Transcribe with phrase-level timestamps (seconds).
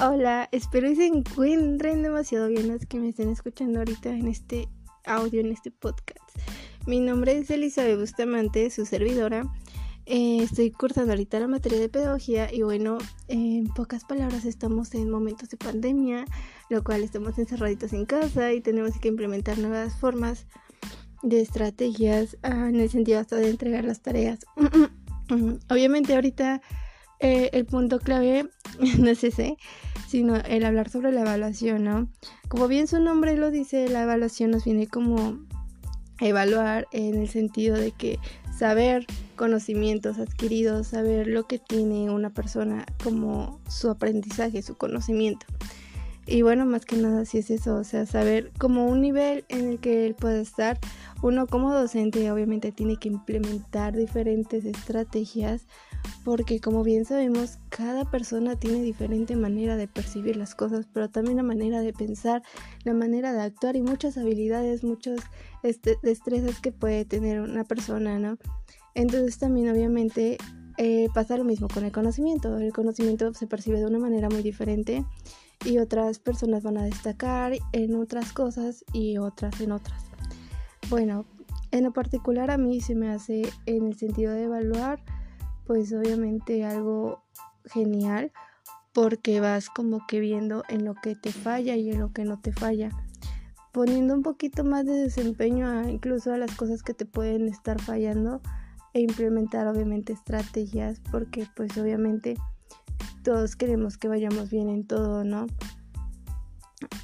[0.00, 4.68] Hola, espero que se encuentren demasiado bien los que me estén escuchando ahorita en este
[5.04, 6.22] audio, en este podcast.
[6.86, 9.42] Mi nombre es Elizabeth Bustamante, su servidora.
[10.06, 15.10] Eh, estoy cursando ahorita la materia de pedagogía y bueno, en pocas palabras estamos en
[15.10, 16.26] momentos de pandemia,
[16.70, 20.46] lo cual estamos encerraditos en casa y tenemos que implementar nuevas formas
[21.24, 24.38] de estrategias ah, en el sentido hasta de entregar las tareas.
[25.68, 26.62] Obviamente ahorita
[27.20, 28.48] eh, el punto clave
[28.98, 29.56] no es ese,
[30.08, 32.08] sino el hablar sobre la evaluación, ¿no?
[32.48, 35.38] Como bien su nombre lo dice, la evaluación nos viene como
[36.18, 38.18] evaluar en el sentido de que
[38.56, 45.46] saber conocimientos adquiridos, saber lo que tiene una persona como su aprendizaje, su conocimiento.
[46.26, 49.68] Y bueno, más que nada, si es eso, o sea, saber como un nivel en
[49.68, 50.78] el que él puede estar.
[51.22, 55.66] Uno como docente obviamente tiene que implementar diferentes estrategias
[56.24, 61.36] porque como bien sabemos, cada persona tiene diferente manera de percibir las cosas, pero también
[61.36, 62.42] la manera de pensar,
[62.84, 65.20] la manera de actuar y muchas habilidades, muchas
[65.62, 68.38] este, destrezas que puede tener una persona, ¿no?
[68.94, 70.38] Entonces también obviamente
[70.76, 72.56] eh, pasa lo mismo con el conocimiento.
[72.58, 75.04] El conocimiento se percibe de una manera muy diferente
[75.64, 80.04] y otras personas van a destacar en otras cosas y otras en otras.
[80.88, 81.26] Bueno,
[81.70, 85.02] en lo particular a mí se me hace en el sentido de evaluar,
[85.68, 87.22] pues obviamente algo
[87.66, 88.32] genial
[88.92, 92.40] porque vas como que viendo en lo que te falla y en lo que no
[92.40, 92.90] te falla
[93.70, 98.40] poniendo un poquito más de desempeño incluso a las cosas que te pueden estar fallando
[98.94, 102.36] e implementar obviamente estrategias porque pues obviamente
[103.22, 105.46] todos queremos que vayamos bien en todo, ¿no?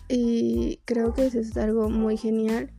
[0.09, 2.73] Y creo que eso es algo muy genial.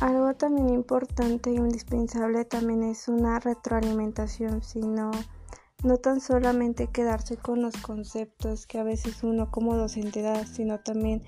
[0.00, 5.10] Algo también importante e indispensable también es una retroalimentación, sino
[5.82, 10.80] no tan solamente quedarse con los conceptos que a veces uno como docente da, sino
[10.80, 11.22] también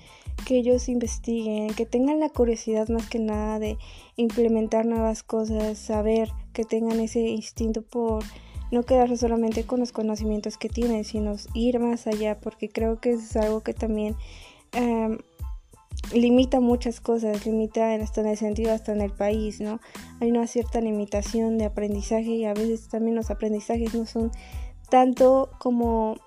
[0.45, 3.77] que ellos investiguen, que tengan la curiosidad más que nada de
[4.15, 8.23] implementar nuevas cosas, saber, que tengan ese instinto por
[8.71, 13.13] no quedarse solamente con los conocimientos que tienen, sino ir más allá, porque creo que
[13.13, 14.15] es algo que también
[14.73, 15.17] em,
[16.13, 19.79] limita muchas cosas, limita hasta en el sentido, hasta en el país, ¿no?
[20.19, 24.31] Hay una cierta limitación de aprendizaje y a veces también los aprendizajes no son
[24.89, 26.17] tanto como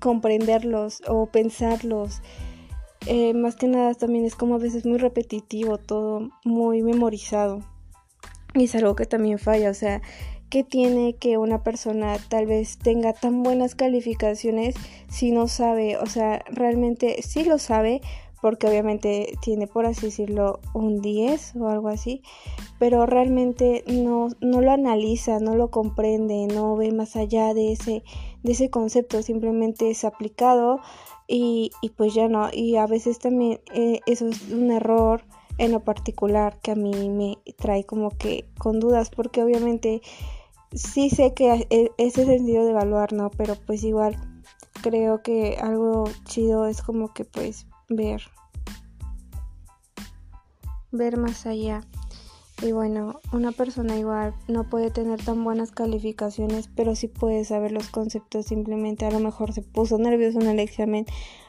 [0.00, 2.22] comprenderlos o pensarlos.
[3.06, 7.60] Eh, más que nada también es como a veces muy repetitivo todo, muy memorizado.
[8.54, 10.02] Y es algo que también falla, o sea,
[10.50, 14.74] ¿qué tiene que una persona tal vez tenga tan buenas calificaciones
[15.08, 15.96] si no sabe?
[15.96, 18.02] O sea, realmente sí lo sabe
[18.42, 22.22] porque obviamente tiene, por así decirlo, un 10 o algo así,
[22.80, 28.02] pero realmente no, no lo analiza, no lo comprende, no ve más allá de ese,
[28.42, 30.80] de ese concepto, simplemente es aplicado
[31.28, 35.22] y, y pues ya no, y a veces también eh, eso es un error
[35.58, 40.02] en lo particular que a mí me trae como que con dudas porque obviamente
[40.72, 43.30] sí sé que e, ese sentido de evaluar, ¿no?
[43.30, 44.16] Pero pues igual
[44.82, 47.66] creo que algo chido es como que pues
[47.96, 48.22] ver
[50.92, 51.80] ver más allá.
[52.62, 57.72] Y bueno, una persona igual no puede tener tan buenas calificaciones, pero sí puede saber
[57.72, 58.46] los conceptos.
[58.46, 61.06] Simplemente a lo mejor se puso nervioso en el examen,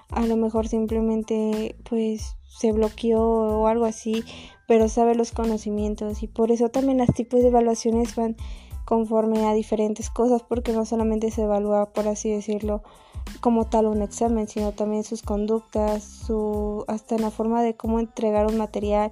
[0.09, 4.23] a lo mejor simplemente pues se bloqueó o algo así,
[4.67, 8.35] pero sabe los conocimientos y por eso también los tipos de evaluaciones van
[8.85, 12.83] conforme a diferentes cosas porque no solamente se evalúa por así decirlo
[13.39, 17.99] como tal un examen sino también sus conductas su hasta en la forma de cómo
[17.99, 19.11] entregar un material.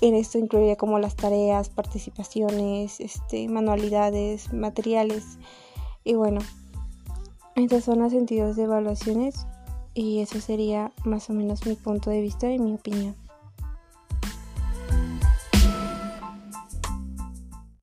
[0.00, 5.38] En esto incluiría como las tareas participaciones este manualidades materiales
[6.04, 6.40] y bueno
[7.54, 9.46] estos son los sentidos de evaluaciones
[9.94, 13.21] y eso sería más o menos mi punto de vista y mi opinión